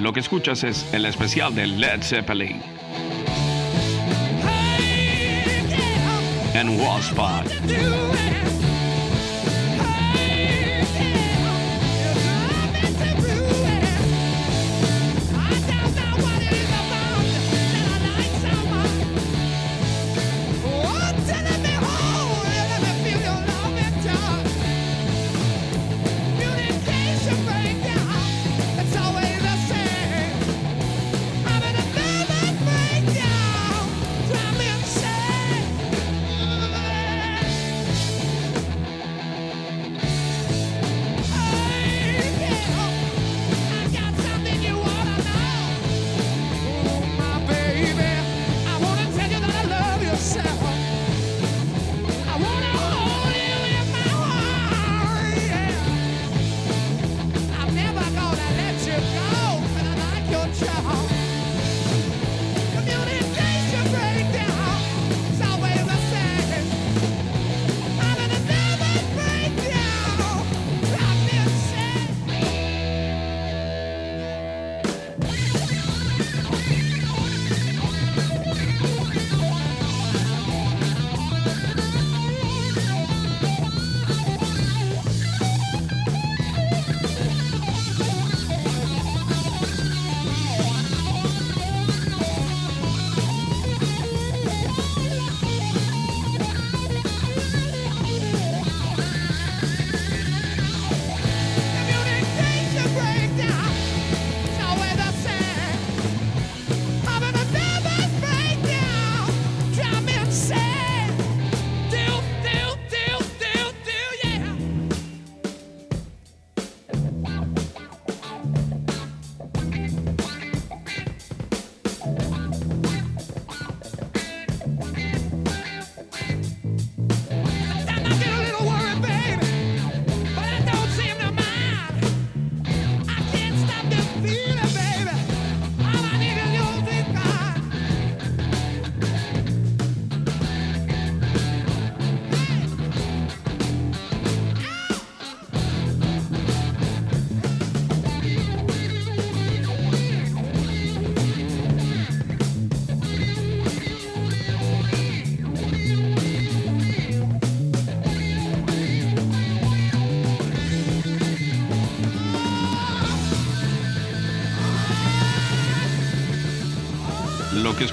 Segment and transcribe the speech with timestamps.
[0.00, 2.62] Lo que escuchas es el especial de Led Zeppelin.
[6.54, 7.44] En Wallspot.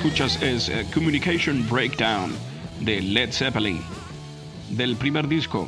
[0.07, 2.31] Escuchas es eh, Communication Breakdown
[2.79, 3.81] de Led Zeppelin,
[4.69, 5.67] del primer disco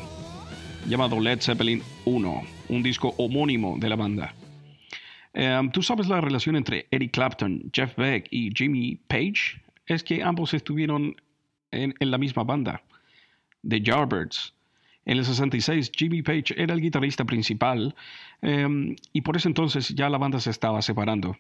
[0.88, 4.34] llamado Led Zeppelin 1, un disco homónimo de la banda.
[5.34, 9.62] Em, ¿Tú sabes la relación entre Eric Clapton, Jeff Beck y Jimmy Page?
[9.86, 11.18] Es que ambos estuvieron
[11.72, 12.82] en, la misma banda,
[13.68, 14.54] The Yardbirds.
[15.04, 17.94] En el 66, Jimmy Page era el guitarrista principal
[18.42, 21.36] em, y por ese entonces ya la banda se estaba separando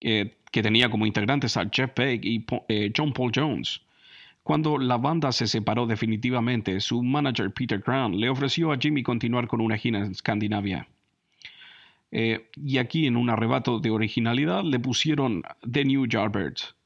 [0.00, 3.80] que tenía como integrantes a Jeff Beck y eh, John Paul Jones.
[4.42, 9.48] Cuando la banda se separó definitivamente, su manager Peter Crown le ofreció a Jimmy continuar
[9.48, 10.86] con una gira en Escandinavia.
[12.12, 16.76] Eh, y aquí, en un arrebato de originalidad, le pusieron The New Yardbirds.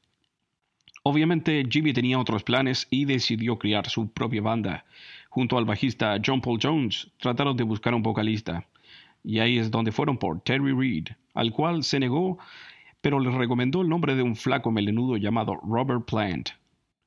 [1.03, 4.85] Obviamente, Jimmy tenía otros planes y decidió crear su propia banda.
[5.29, 8.67] Junto al bajista John Paul Jones, trataron de buscar un vocalista.
[9.23, 12.39] Y ahí es donde fueron por Terry Reid, al cual se negó
[13.01, 16.49] pero les recomendó el nombre de un flaco melenudo llamado Robert Plant.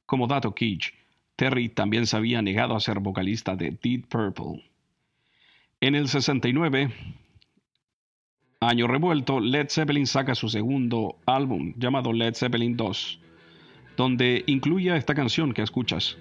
[0.06, 0.92] Como dato kitsch,
[1.36, 4.64] Terry también se había negado a ser vocalista de Deep Purple.
[5.80, 6.90] En el 69,
[8.60, 13.20] año revuelto, Led Zeppelin saca su segundo álbum llamado Led Zeppelin 2,
[13.96, 16.16] donde incluye esta canción que escuchas,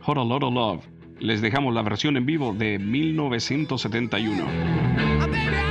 [0.00, 0.86] Hot a Lot of Love.
[1.20, 5.61] Les dejamos la versión en vivo de 1971.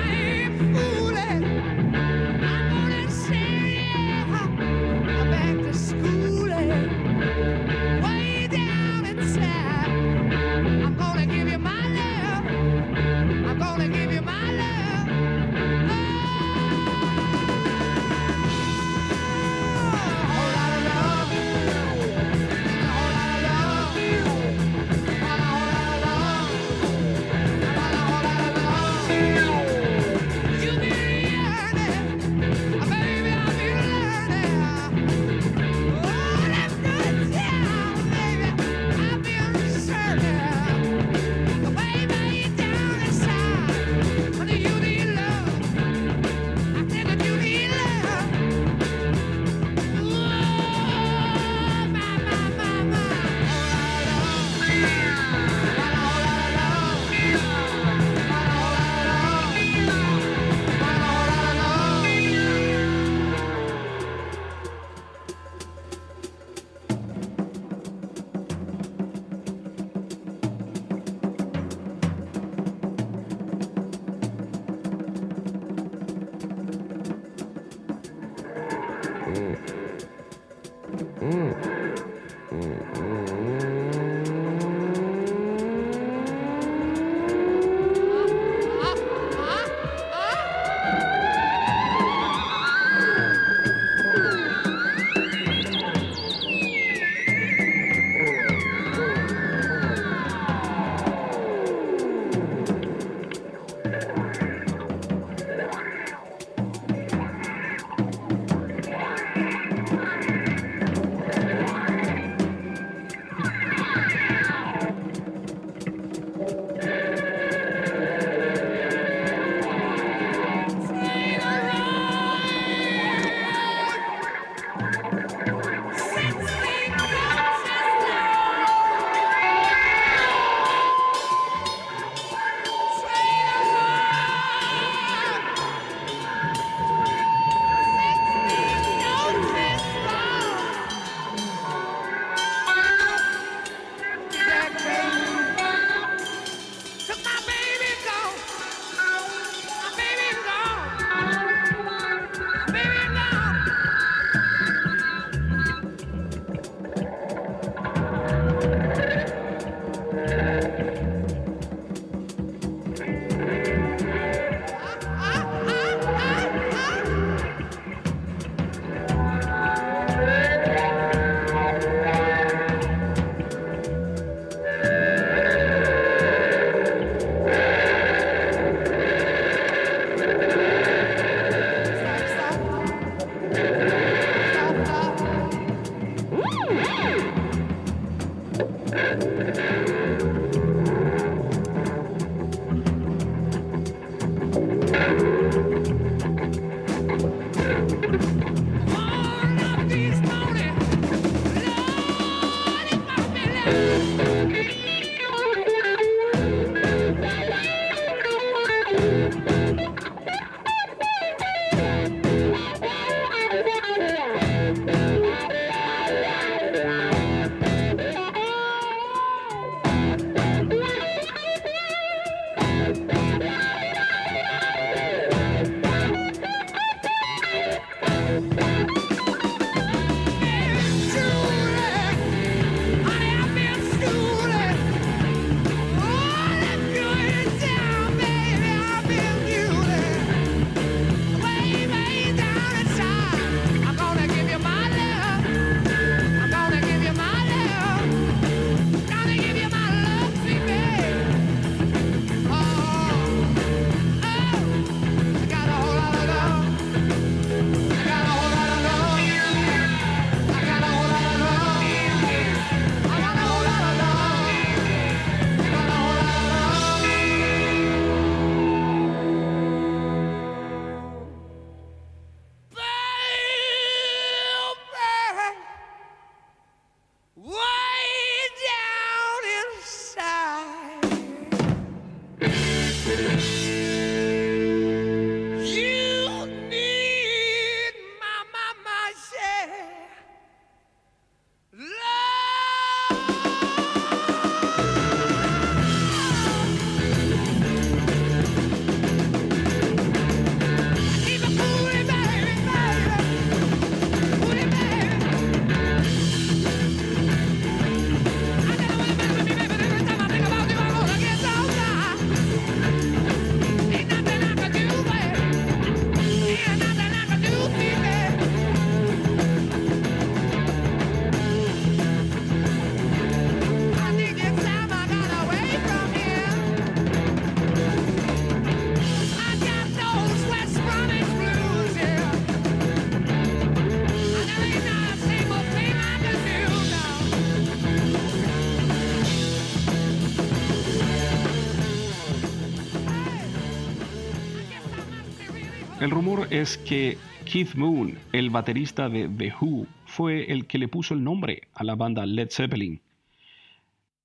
[346.12, 350.90] El rumor es que Keith Moon, el baterista de The Who, fue el que le
[350.90, 353.00] puso el nombre a la banda Led Zeppelin.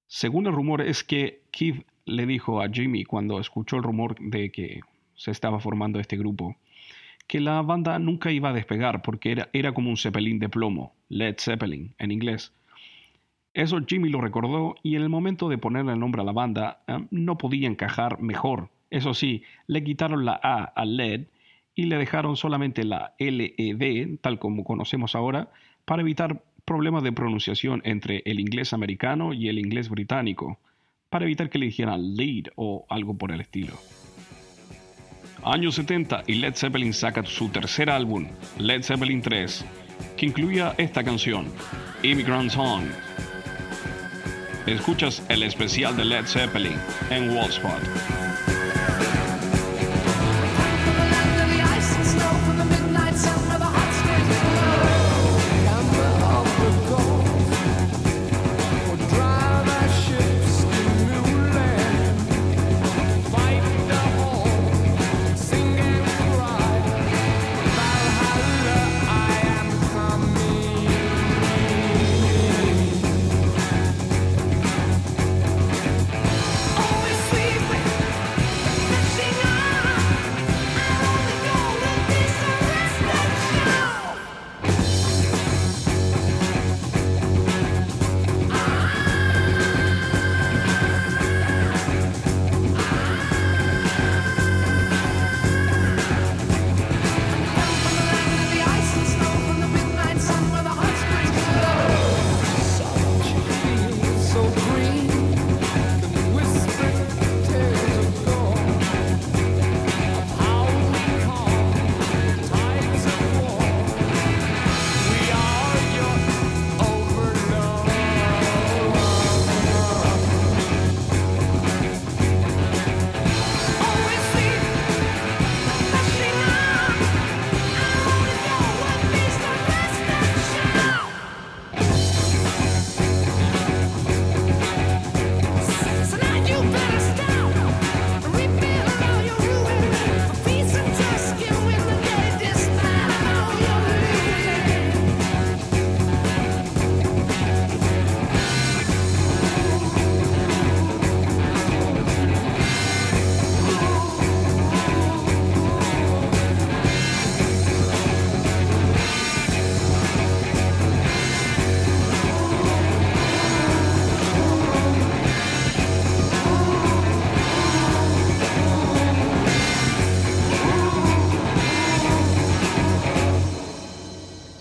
[0.08, 4.50] Según el rumor es que Keith le dijo a Jimmy cuando escuchó el rumor de
[4.50, 4.80] que
[5.14, 6.56] se estaba formando este grupo,
[7.28, 10.92] que la banda nunca iba a despegar porque era, era como un Zeppelin de plomo,
[11.08, 12.52] Led Zeppelin en inglés.
[13.54, 16.80] Eso Jimmy lo recordó y en el momento de ponerle el nombre a la banda
[16.88, 18.70] eh, no podía encajar mejor.
[18.90, 21.26] Eso sí, le quitaron la A a LED
[21.76, 25.50] y le dejaron solamente la LED, tal como conocemos ahora,
[25.84, 30.58] para evitar problemas de pronunciación entre el inglés americano y el inglés británico,
[31.10, 33.74] para evitar que le dijeran lead o algo por el estilo.
[35.44, 38.26] Años 70 y Led Zeppelin saca su tercer álbum,
[38.58, 39.64] Led Zeppelin 3,
[40.16, 41.46] que incluía esta canción,
[42.02, 42.84] Immigrant Song.
[44.66, 46.76] Escuchas el especial de Led Zeppelin
[47.10, 48.65] en Wallspot.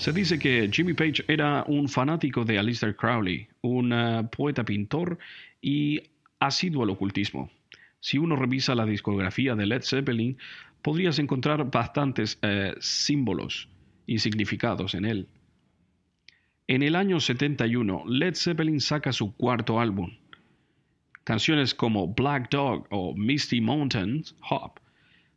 [0.05, 5.17] Se dice que Jimmy Page era un fanático de Aleister Crowley, un eh, poeta pintor
[5.63, 6.00] y
[6.38, 7.50] asiduo al ocultismo.
[8.01, 10.38] Si uno revisa la discografía de Led Zeppelin,
[10.83, 13.67] podrías encontrar bastantes eh, símbolos
[14.05, 15.27] y significados en él.
[16.67, 20.12] En el año 71, Led Zeppelin saca su cuarto álbum.
[21.24, 24.79] Canciones como Black Dog o Misty Mountains Hop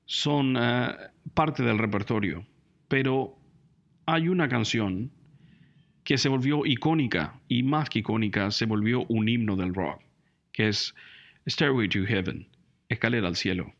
[0.05, 0.95] son eh,
[1.33, 2.45] parte del repertorio,
[2.89, 3.38] pero
[4.11, 5.11] hay una canción
[6.03, 10.01] que se volvió icónica y más que icónica se volvió un himno del rock,
[10.51, 10.95] que es
[11.47, 12.49] Stairway to Heaven,
[12.89, 13.75] Escalera al Cielo.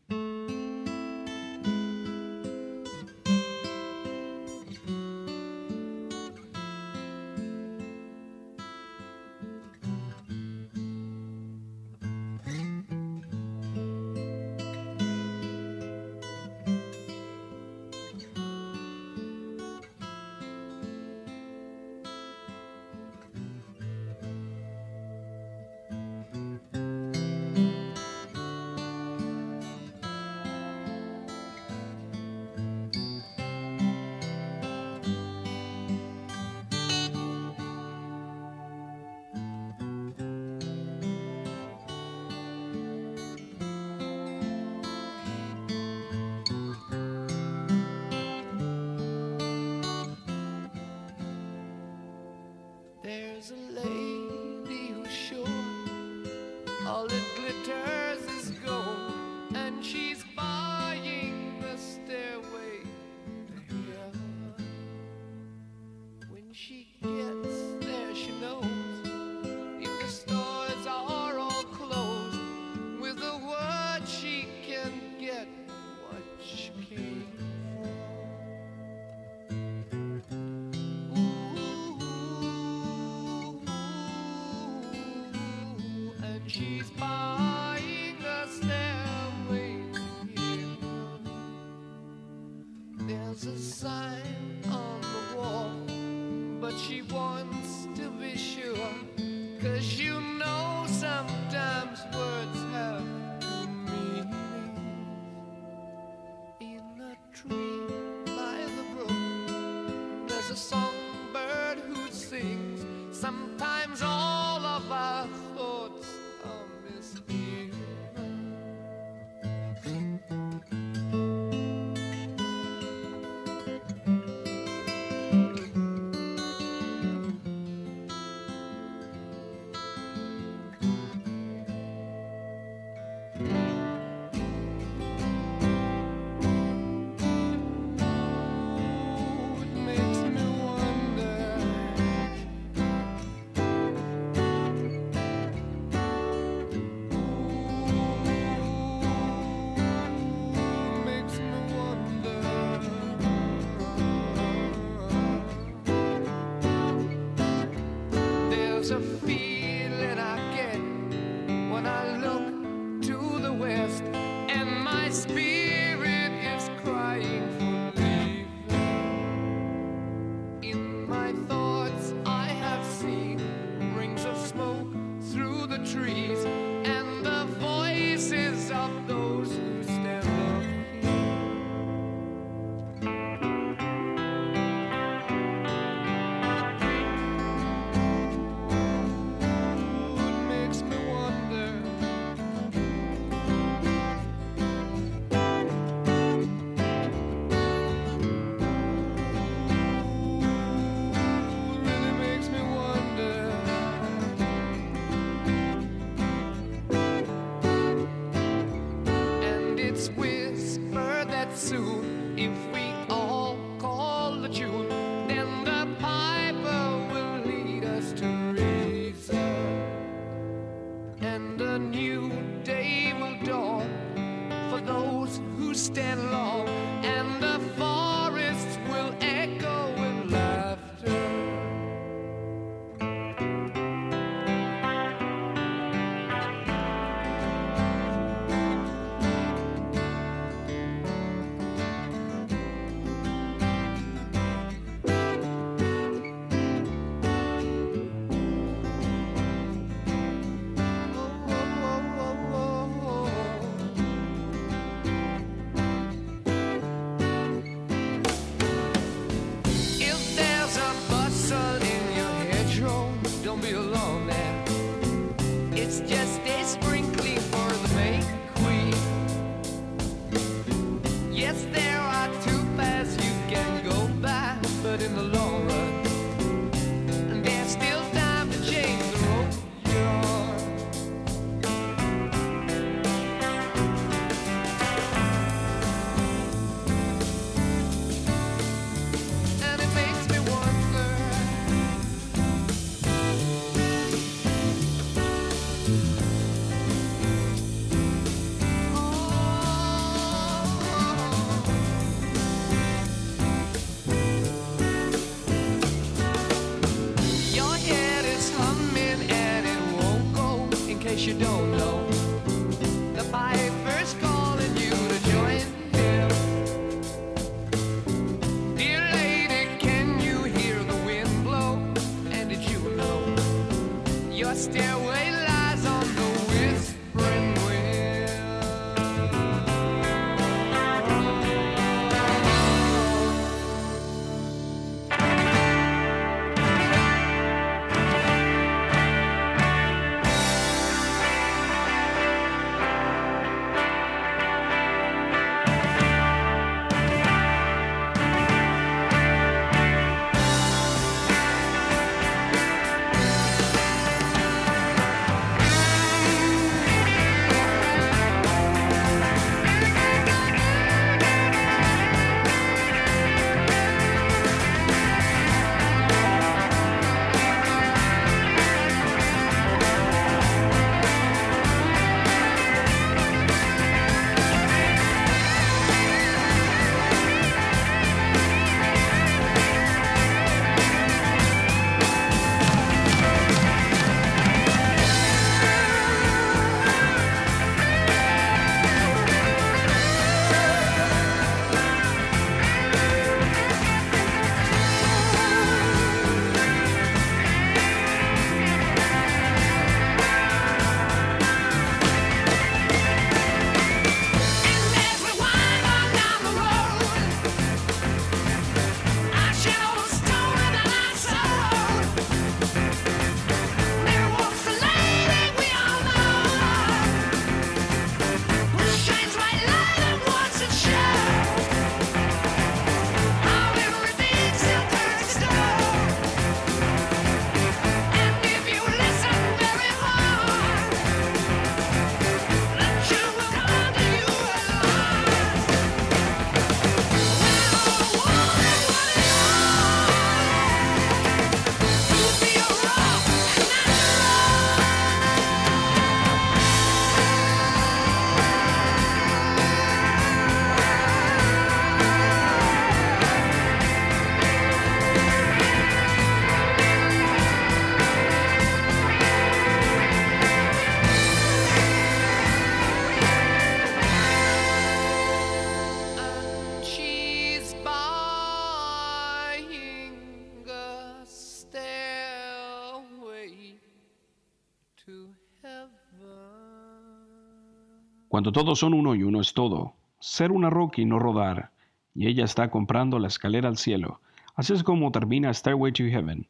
[478.39, 479.95] Cuando todos son uno y uno es todo.
[480.21, 481.71] Ser una roca y no rodar.
[482.15, 484.21] Y ella está comprando la escalera al cielo.
[484.55, 486.47] Así es como termina Stairway to Heaven.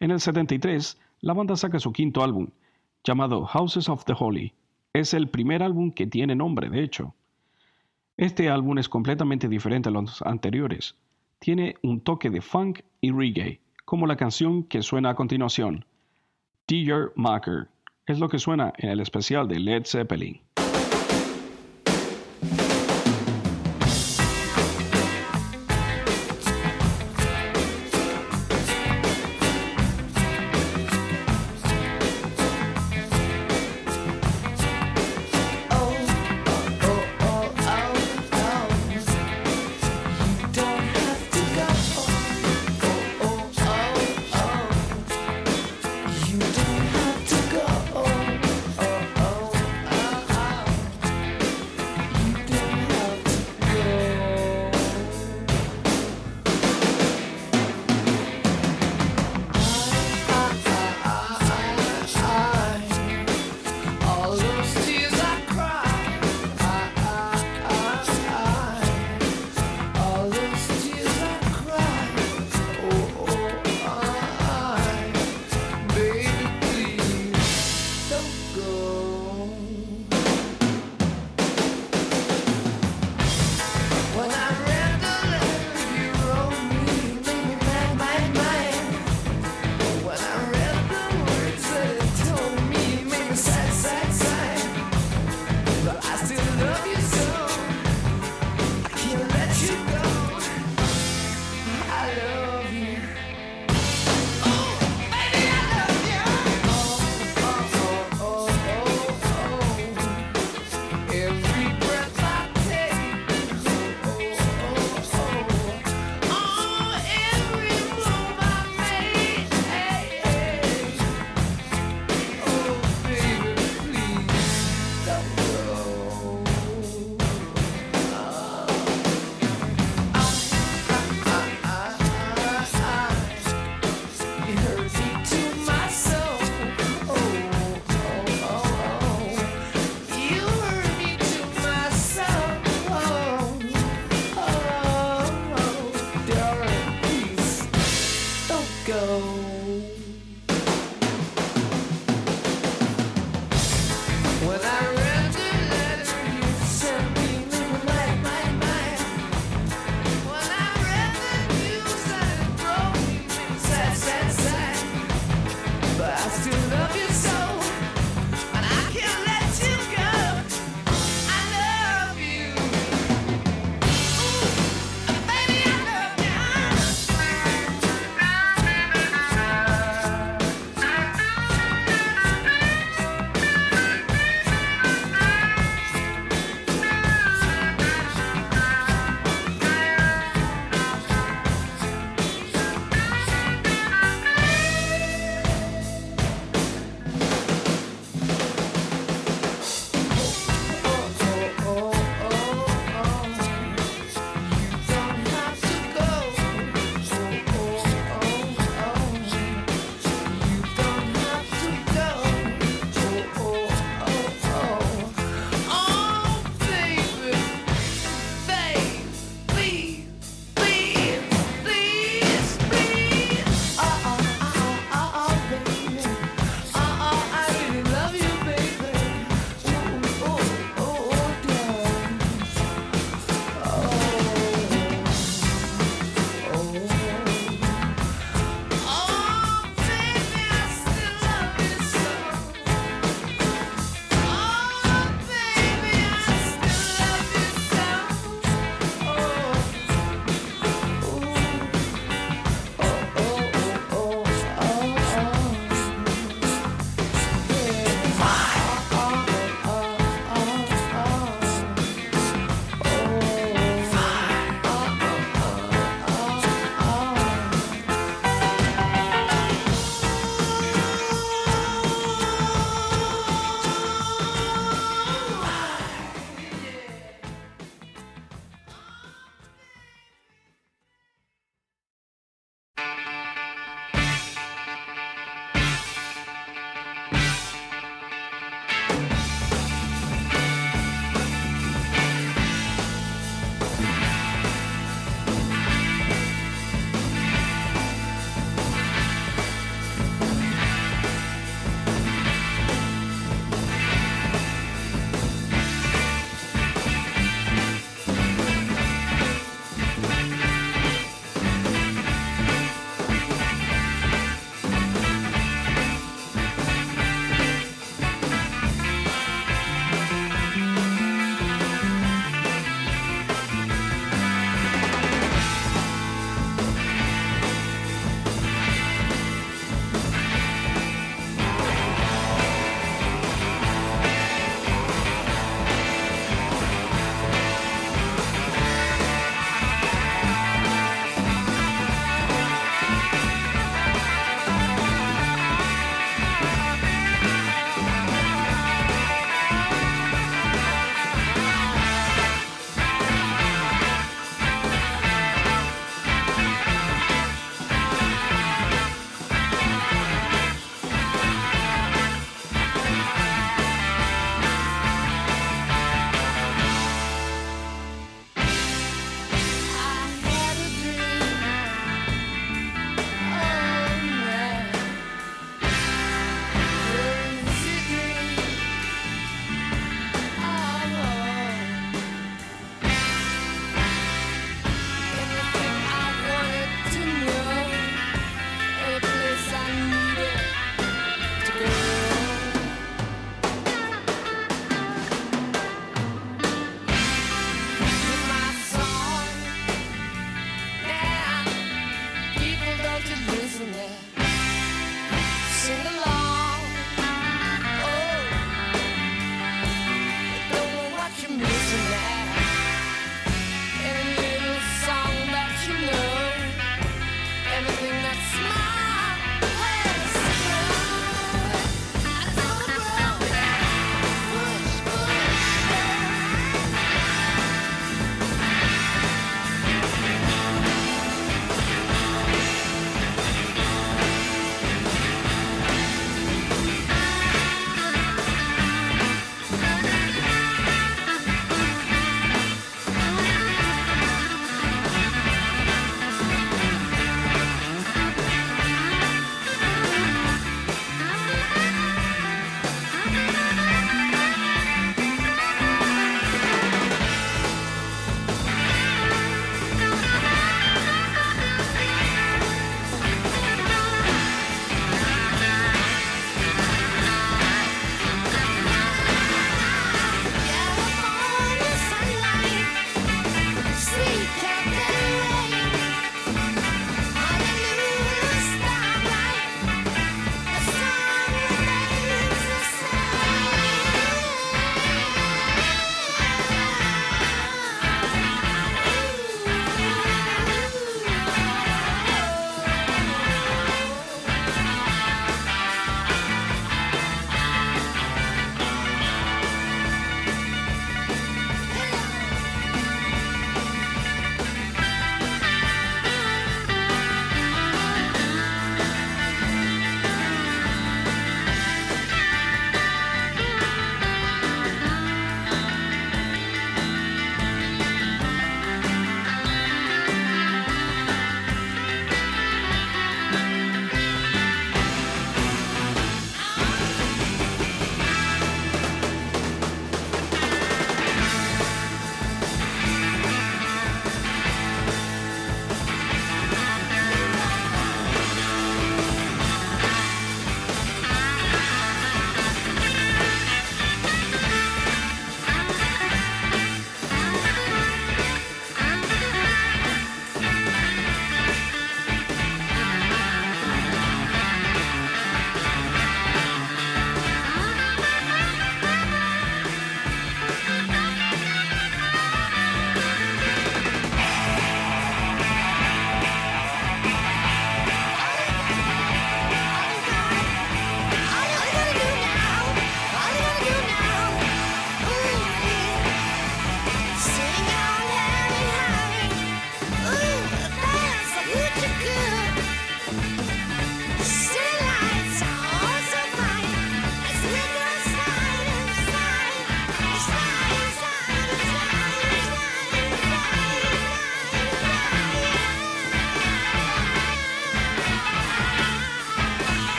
[0.00, 2.48] En el 73, la banda saca su quinto álbum,
[3.04, 4.52] llamado Houses of the Holy.
[4.92, 7.14] Es el primer álbum que tiene nombre, de hecho.
[8.18, 10.94] Este álbum es completamente diferente a los anteriores.
[11.38, 15.86] Tiene un toque de funk y reggae, como la canción que suena a continuación,
[16.68, 17.68] Dear Maker.
[18.04, 20.38] Es lo que suena en el especial de Led Zeppelin.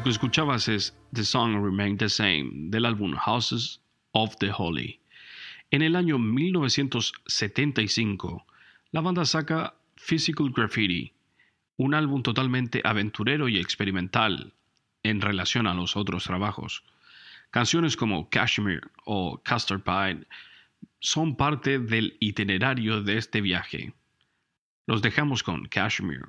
[0.00, 3.82] Lo que escuchabas es The Song Remain the Same del álbum Houses
[4.12, 4.98] of the Holy.
[5.70, 8.46] En el año 1975,
[8.92, 11.12] la banda saca Physical Graffiti,
[11.76, 14.54] un álbum totalmente aventurero y experimental
[15.02, 16.82] en relación a los otros trabajos.
[17.50, 20.26] Canciones como Kashmir o Custard Pie
[21.00, 23.92] son parte del itinerario de este viaje.
[24.86, 26.22] Los dejamos con Kashmir.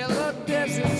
[0.00, 0.99] yellow desert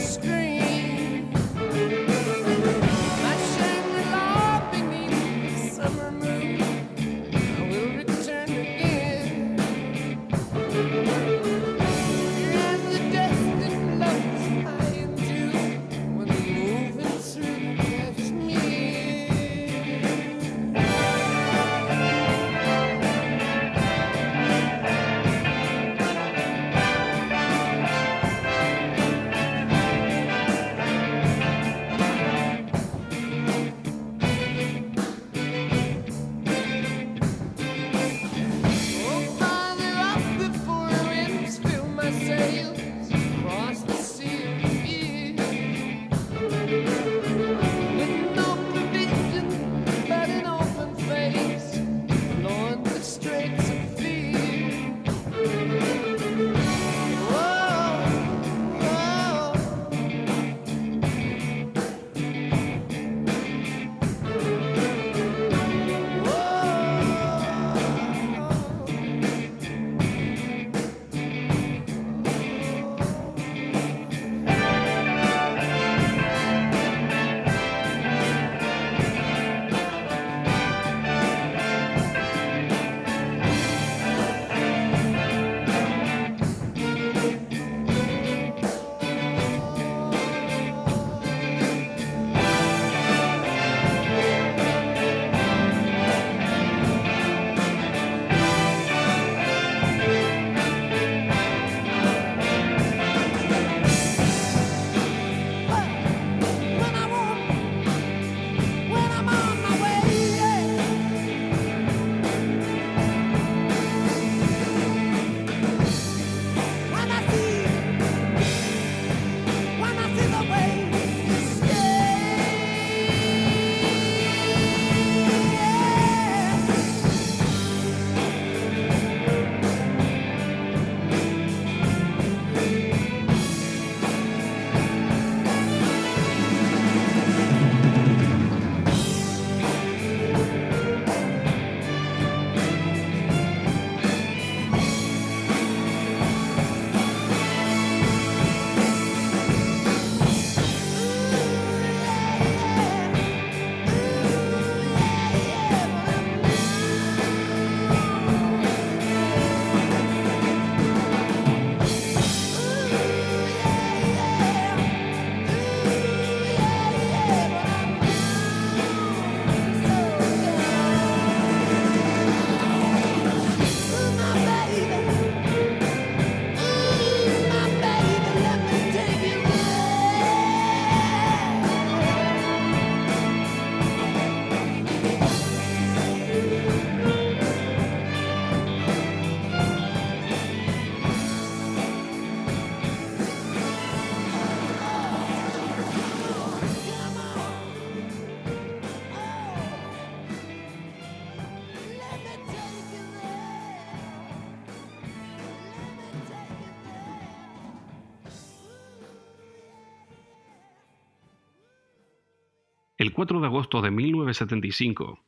[213.00, 215.24] El 4 de agosto de 1975,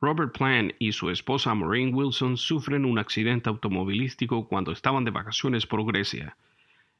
[0.00, 5.66] Robert Plant y su esposa Maureen Wilson sufren un accidente automovilístico cuando estaban de vacaciones
[5.66, 6.36] por Grecia.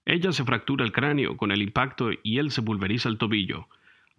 [0.05, 3.69] Ella se fractura el cráneo con el impacto y él se pulveriza el tobillo.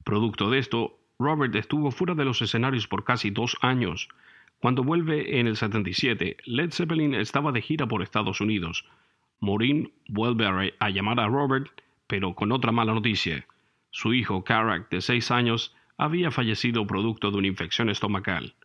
[0.05, 4.07] Producto de esto, Robert estuvo fuera de los escenarios por casi dos años.
[4.59, 8.85] Cuando vuelve en el 77, Led Zeppelin estaba de gira por Estados Unidos.
[9.41, 11.67] Maureen vuelve a, llamar a Robert,
[12.07, 13.45] pero con otra mala noticia.
[13.91, 18.55] Su hijo, Karak, de seis años, había fallecido producto de una infección estomacal.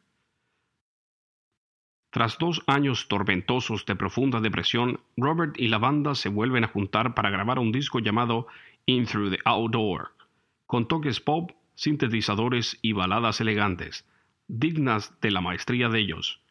[2.10, 7.14] Tras dos años tormentosos de profunda depresión, Robert y la banda se vuelven a juntar
[7.14, 8.46] para grabar un disco llamado
[8.84, 10.10] In Through the Outdoor,
[10.66, 14.06] con toques pop, sintetizadores y baladas elegantes,
[14.46, 16.42] dignas de la maestría de ellos.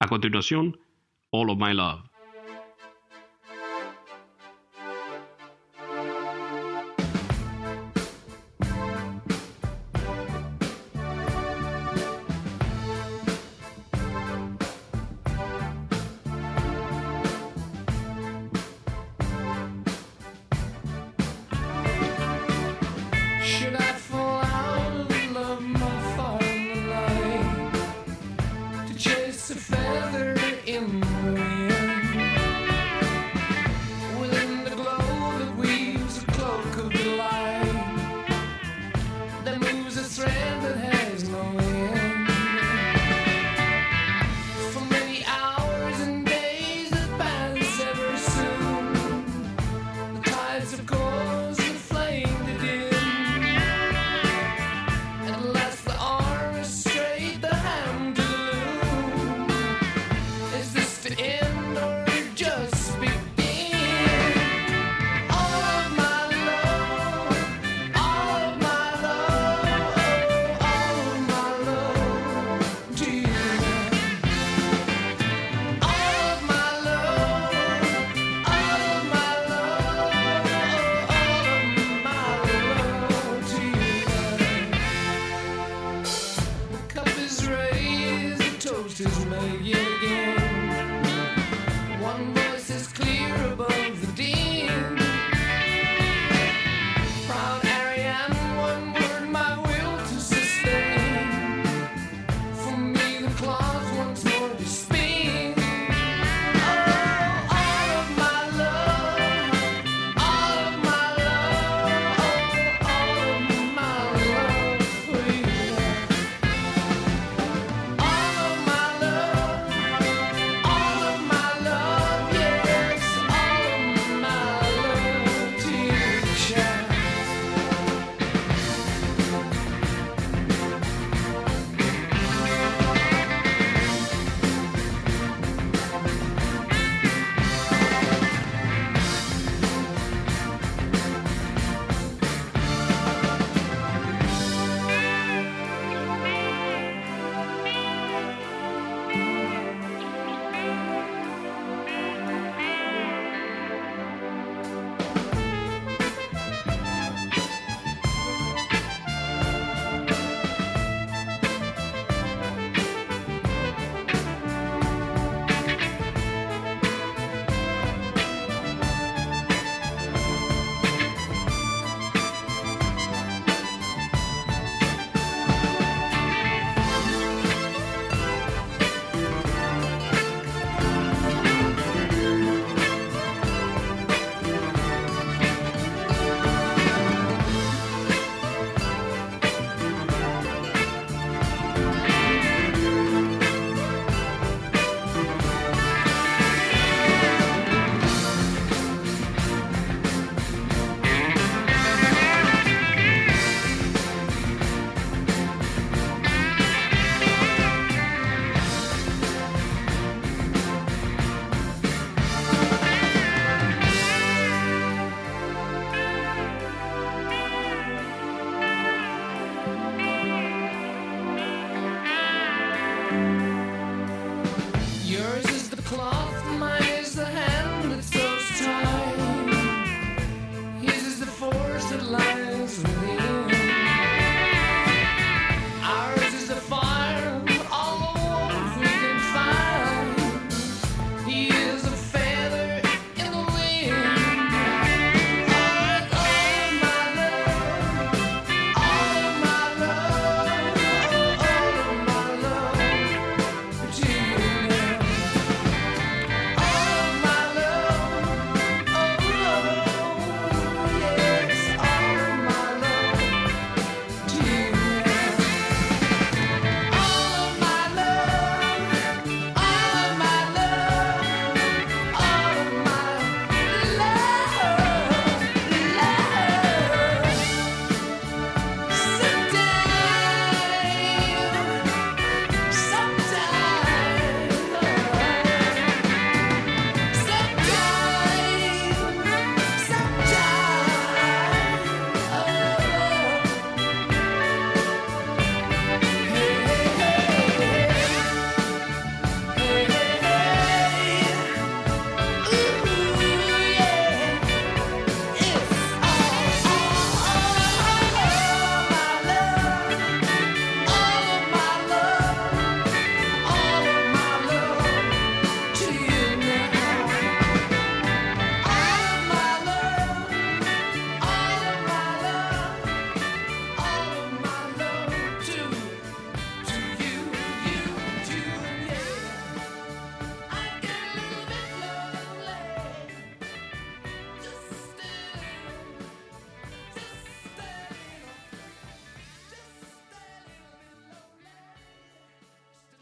[0.00, 0.80] A continuación,
[1.30, 2.13] All of My Love.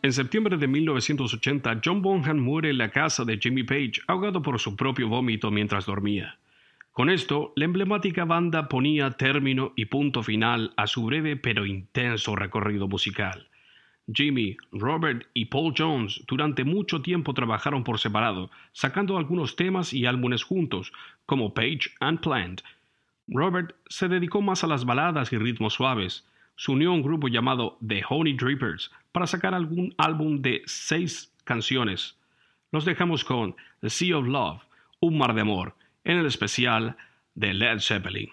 [0.04, 4.58] En septiembre de 1980, John Bonham muere en la casa de Jimmy Page, ahogado por
[4.58, 6.38] su propio vómito mientras dormía.
[6.90, 12.34] Con esto, la emblemática banda ponía término y punto final a su breve pero intenso
[12.34, 13.46] recorrido musical.
[14.12, 20.06] Jimmy, Robert y Paul Jones durante mucho tiempo trabajaron por separado, sacando algunos temas y
[20.06, 20.92] álbumes juntos,
[21.26, 22.62] como Page and Plant.
[23.28, 26.26] Robert se dedicó más a las baladas y ritmos suaves.
[26.56, 31.32] Se unió a un grupo llamado The Honey Drippers para sacar algún álbum de seis
[31.44, 32.18] canciones.
[32.70, 34.62] Los dejamos con The Sea of Love,
[35.00, 35.74] Un Mar de Amor,
[36.04, 36.96] en el especial
[37.34, 38.30] de Led Zeppelin.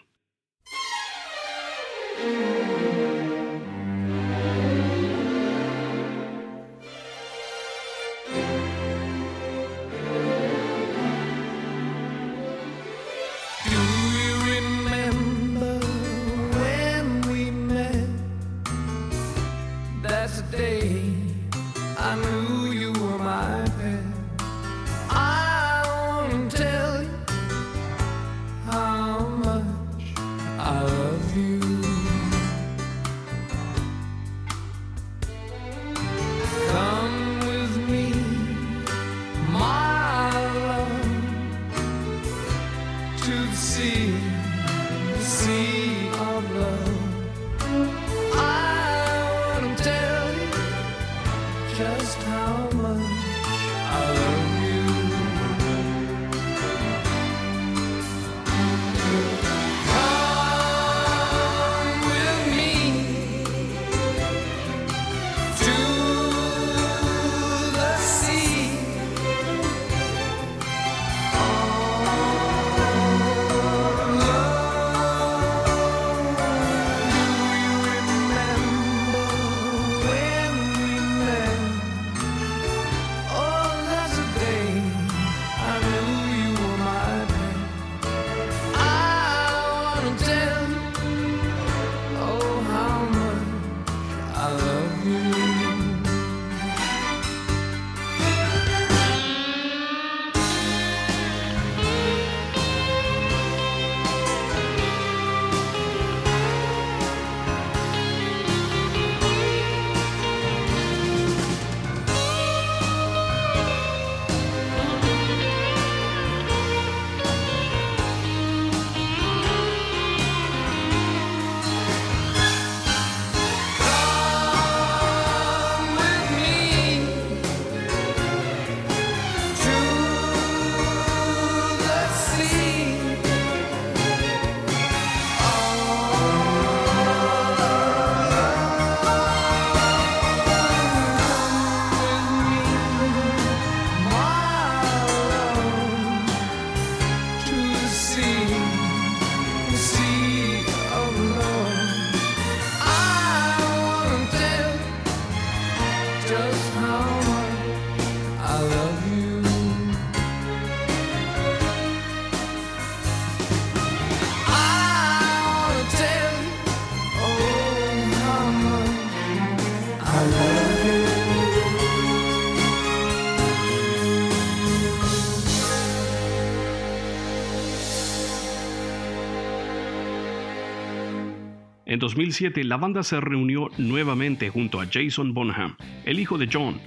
[182.09, 186.81] 2007 la banda se reunió nuevamente junto a Jason Bonham, el hijo de John.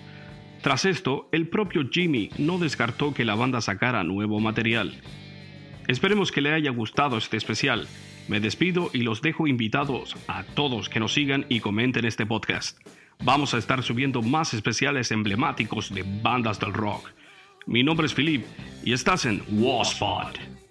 [0.62, 5.00] Tras esto, el propio Jimmy no descartó que la banda sacara nuevo material.
[5.86, 7.86] Esperemos que le haya gustado este especial.
[8.26, 12.80] Me despido y los dejo invitados a todos que nos sigan y comenten este podcast.
[13.22, 17.10] Vamos a estar subiendo más especiales emblemáticos de bandas del rock.
[17.66, 18.44] Mi nombre es Philip
[18.84, 20.61] y estás en Waspot.